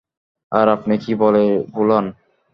[0.51, 1.43] আর আপনি কী বলে
[1.73, 2.05] ভোলান?